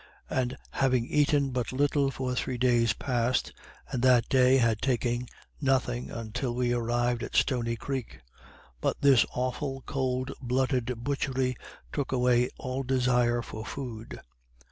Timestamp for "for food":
13.43-14.19